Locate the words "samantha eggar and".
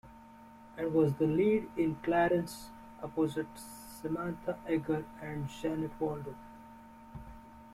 3.55-5.47